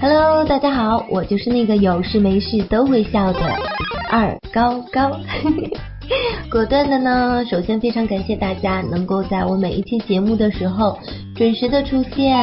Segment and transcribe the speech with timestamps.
[0.00, 3.40] Hello，大家好，我就是那个有事没事都会笑的
[4.10, 5.10] 二高高。
[6.50, 10.98] 果断的呢，首先非常感谢大家能够在我每一期节目的时候
[11.34, 12.36] 准时的出现，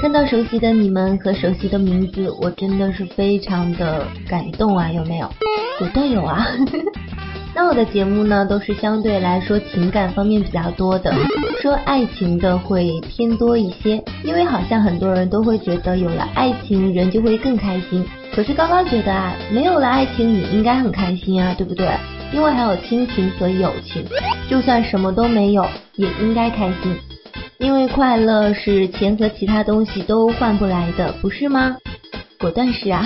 [0.00, 5.28] 看到熟悉的你们和熟悉的名字，我真的是非常的感动啊，有没有？
[5.78, 6.46] 果断有啊。
[7.54, 11.14] 那我的节目呢，都是相对来说情感方面比较多的，
[11.60, 18.04] 说爱情的会偏多一些，因为好像很多人都会觉得有了爱情人就会更开心，
[18.34, 21.86] 可是高高觉得啊，没有了爱情也应该很开心啊，对不对？
[22.32, 24.02] 因为还有亲情和友情，
[24.48, 26.96] 就算什么都没有也应该开心，
[27.58, 31.76] 因为快乐是钱和其他东西都换不来的，不是吗？
[32.40, 33.04] 果断是啊。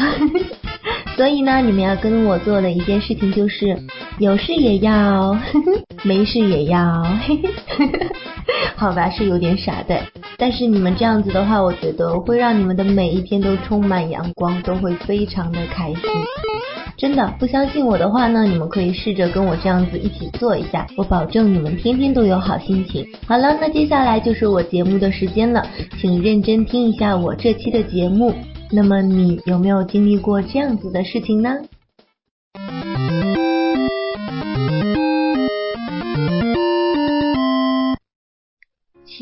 [1.16, 3.74] 所以呢，你们要跟我做的一件事情就是，
[4.18, 5.36] 有事也要，
[6.02, 7.04] 没事也要，
[8.74, 10.00] 好吧，是有点傻的。
[10.38, 16.00] 但是你们这样子的话，我觉得会让你们的每一天都充满阳光，都会非常的开心。
[16.96, 23.06] 真的，不相信我的话呢，你们可以试着跟我这样子一起做一下，我保证你们天天都有好心情。
[23.26, 25.66] 好了，那接下来就是我节目的时间了，
[26.00, 28.34] 请认真听一下我这期的节目。
[28.72, 31.54] 那么你有没有经历过这样子的事情呢？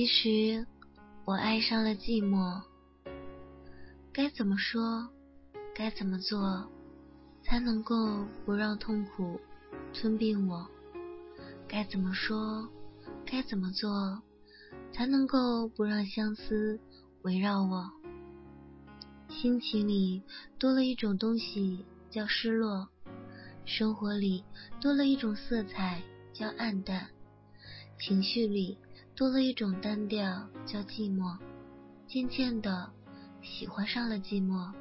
[0.04, 0.66] 其实
[1.24, 2.60] 我爱上了寂寞，
[4.12, 5.08] 该怎么说，
[5.74, 6.70] 该怎么做，
[7.42, 9.40] 才能够不让痛苦
[9.94, 10.68] 吞并我？
[11.66, 12.68] 该怎么说，
[13.24, 14.20] 该怎么做，
[14.92, 16.78] 才能够不让相思
[17.22, 17.90] 围绕我？
[19.30, 20.22] 心情里
[20.58, 22.90] 多了一种东西叫失落，
[23.64, 24.44] 生活里
[24.82, 26.02] 多了一种色彩
[26.34, 27.08] 叫暗淡，
[27.98, 28.76] 情绪里
[29.16, 31.36] 多了一种单调叫寂寞。
[32.06, 32.90] 渐渐的，
[33.42, 34.72] 喜欢上了寂寞。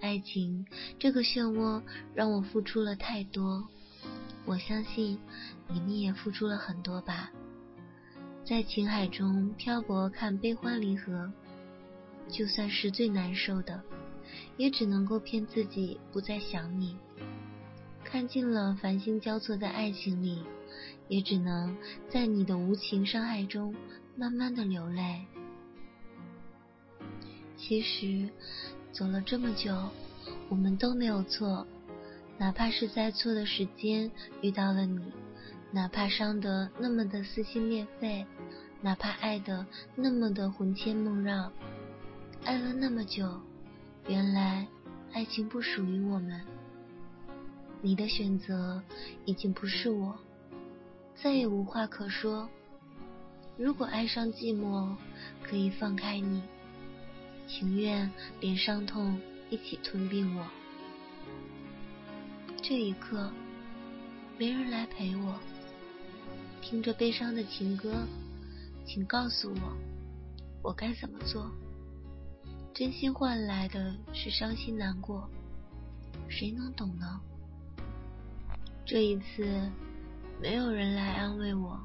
[0.00, 0.66] 爱情
[0.98, 1.80] 这个漩涡
[2.14, 3.66] 让我付出了太多，
[4.44, 5.18] 我相信
[5.68, 7.30] 你们也付出了很多吧。
[8.44, 11.32] 在情海中漂泊，看悲欢离合。
[12.28, 13.80] 就算是最难受的，
[14.56, 16.96] 也只能够骗自己不再想你。
[18.04, 20.42] 看尽了繁星交错在爱情里，
[21.08, 21.76] 也只能
[22.08, 23.74] 在你的无情伤害中
[24.16, 25.24] 慢慢的流泪。
[27.56, 28.28] 其实
[28.92, 29.88] 走了这么久，
[30.48, 31.66] 我们都没有错，
[32.38, 34.10] 哪怕是在错的时间
[34.42, 35.12] 遇到了你，
[35.72, 38.24] 哪怕伤得那么的撕心裂肺，
[38.82, 41.50] 哪怕爱得那么的魂牵梦绕。
[42.44, 43.40] 爱了那么久，
[44.06, 44.66] 原来
[45.12, 46.40] 爱情不属于我们。
[47.82, 48.82] 你的选择
[49.24, 50.16] 已经不是我，
[51.22, 52.48] 再也无话可说。
[53.56, 54.94] 如果爱上寂寞，
[55.42, 56.42] 可以放开你，
[57.48, 58.10] 情愿
[58.40, 59.18] 连伤痛
[59.48, 60.46] 一起吞并我。
[62.62, 63.32] 这一刻，
[64.38, 65.40] 没人来陪我，
[66.60, 68.06] 听着悲伤的情歌，
[68.84, 69.76] 请告诉我，
[70.62, 71.50] 我该怎么做？
[72.74, 75.26] 真心换来的是伤心难过，
[76.28, 77.20] 谁能懂呢？
[78.84, 79.70] 这一次，
[80.40, 81.80] 没有人来安慰我，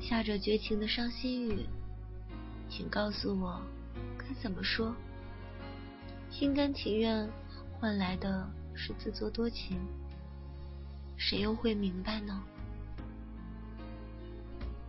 [0.00, 1.66] 下着绝情的伤心雨，
[2.68, 3.60] 请告诉我
[4.16, 4.94] 该怎么说？
[6.30, 7.28] 心甘情愿
[7.72, 9.76] 换来的是自作多情，
[11.16, 12.40] 谁又会明白呢？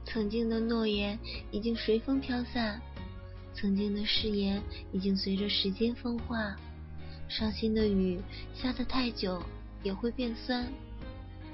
[0.06, 1.18] 曾经的诺言
[1.52, 2.80] 已经随风飘散。
[3.54, 4.62] 曾经的誓言
[4.94, 6.56] 已经随着时间风化，
[7.28, 8.22] 伤心的雨
[8.54, 9.44] 下得太久
[9.84, 10.72] 也会变酸，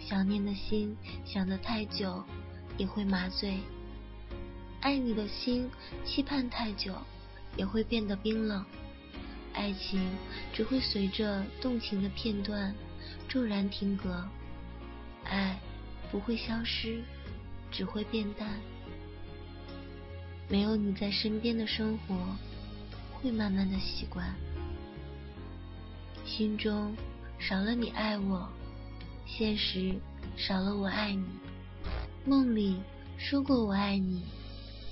[0.08, 0.96] 想念的心
[1.26, 2.24] 想得太久
[2.78, 3.60] 也会麻醉，
[4.80, 5.70] 爱你的心
[6.06, 6.96] 期盼太久
[7.58, 8.64] 也会变得冰冷，
[9.54, 10.02] 爱情
[10.54, 12.74] 只会随着动情的片段
[13.28, 14.24] 骤然停格，
[15.26, 15.60] 爱
[16.10, 17.04] 不会消失，
[17.70, 18.48] 只会变淡。
[20.48, 22.16] 没有你在身边的生活，
[23.12, 24.34] 会慢慢的习惯。
[26.26, 26.96] 心中
[27.38, 28.48] 少了你爱我，
[29.28, 29.94] 现实
[30.36, 31.26] 少了我爱你。
[32.26, 32.82] 梦里
[33.18, 34.24] 说过我爱你，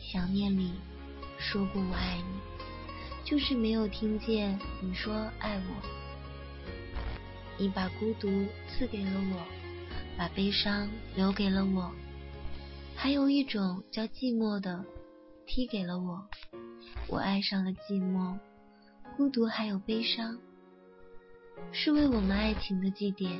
[0.03, 0.71] 想念里
[1.39, 2.39] 说过我爱你，
[3.23, 5.75] 就是没有听见你说爱我。
[7.57, 8.27] 你把孤独
[8.67, 9.41] 赐给了我，
[10.17, 11.91] 把悲伤留给了我，
[12.95, 14.83] 还有一种叫寂寞的。
[15.47, 16.27] 踢给了我，
[17.07, 18.35] 我爱上了寂寞、
[19.15, 20.39] 孤独，还有悲伤，
[21.71, 23.39] 是为我们爱情的祭奠，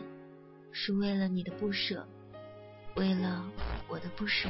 [0.77, 2.05] 是为了你的不舍，
[2.97, 3.49] 为了
[3.87, 4.49] 我的不舍，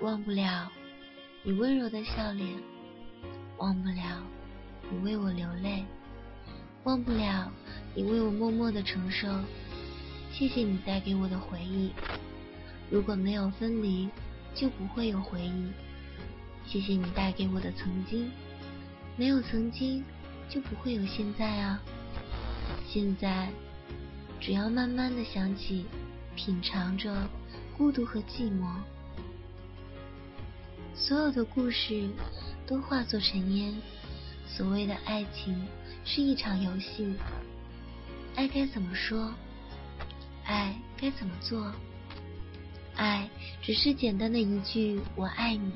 [0.00, 0.70] 忘不了
[1.42, 2.48] 你温柔的笑脸，
[3.58, 4.22] 忘不了
[4.88, 5.84] 你为我流泪，
[6.84, 7.50] 忘不了
[7.96, 9.26] 你为我默默的承受。
[10.30, 11.90] 谢谢你带给我的回忆，
[12.92, 14.08] 如果没有分离，
[14.54, 15.72] 就不会有回忆。
[16.64, 18.30] 谢谢你带给我的曾经，
[19.16, 20.04] 没有曾经，
[20.48, 21.82] 就不会有现在啊。
[22.86, 23.50] 现在，
[24.44, 25.86] 只要慢慢的想起，
[26.34, 27.30] 品尝着
[27.78, 28.74] 孤独和寂寞，
[30.96, 32.10] 所有的故事
[32.66, 33.72] 都化作尘烟。
[34.44, 35.64] 所谓的爱情
[36.04, 37.14] 是一场游戏，
[38.34, 39.32] 爱该怎么说？
[40.44, 41.72] 爱该怎么做？
[42.96, 43.30] 爱
[43.62, 45.70] 只是简单的一句“我爱你”，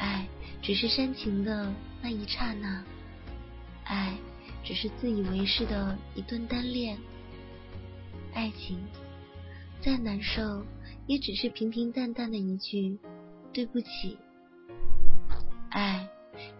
[0.00, 0.26] 爱
[0.62, 1.70] 只是煽情的
[2.00, 2.82] 那一刹那，
[3.84, 4.16] 爱。
[4.66, 6.96] 只是自以为是的一段单恋，
[8.34, 8.78] 爱情
[9.80, 10.64] 再难受，
[11.06, 12.98] 也只是平平淡淡的一句
[13.52, 14.18] 对不起。
[15.70, 16.08] 爱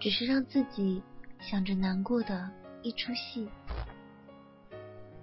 [0.00, 1.02] 只是让自己
[1.40, 2.50] 想着难过的
[2.82, 3.48] 一出戏。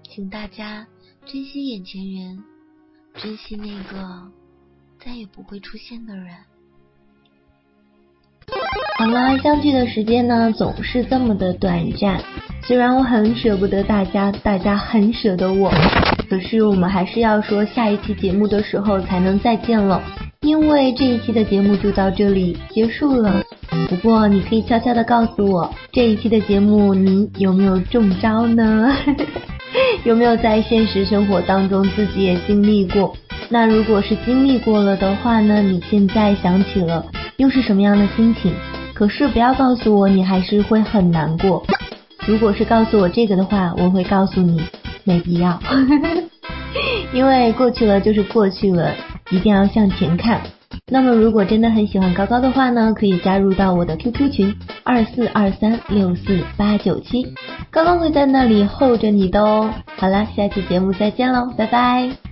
[0.04, 0.86] 请大家
[1.26, 2.44] 珍惜眼前人，
[3.16, 4.32] 珍惜那个
[5.00, 6.36] 再也不会出现的人。
[8.98, 12.20] 好啦，相聚的时间呢，总是这么的短暂。
[12.64, 15.72] 虽然我很舍不得大家，大家很舍得我，
[16.30, 20.02] 可是我们还是要说下一期节目的时候才能再见了，
[20.42, 23.44] 因为这一期的节目就到这里结束了。
[23.90, 28.96] 不过你可以悄悄的告诉我，这一期的节目你有没有中招呢？
[30.04, 33.16] 有没有在现实生活当中自己也经历过？
[33.50, 35.62] 那如果是经历过了的话呢？
[35.62, 37.06] 你现在想起了
[37.42, 38.54] 又是什么样的心情？
[38.94, 41.66] 可是不要告诉我你还是会很难过。
[42.28, 44.62] 如果是告诉我这个的话，我会告诉你
[45.04, 45.60] 没必要，
[47.12, 48.94] 因为过去了就是过去了，
[49.32, 50.40] 一定要向前看。
[50.92, 57.26] 那么如果真的很喜欢高高的话呢，可以加入到我的 QQ 群二四二三六四八九七，
[57.72, 59.74] 高高会在那里候着你的哦。
[59.98, 62.31] 好了，下期节目再见喽，拜拜。